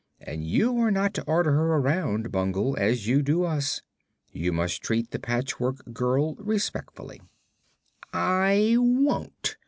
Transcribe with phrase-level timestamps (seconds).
[0.25, 3.83] But you are not to order her around, Bungle, as you do us.
[4.31, 7.21] You must treat the Patchwork Girl respectfully."
[8.11, 9.57] "I won't.